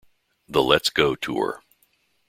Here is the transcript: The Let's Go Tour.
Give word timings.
The 0.47 0.63
Let's 0.63 0.89
Go 0.89 1.13
Tour. 1.15 1.61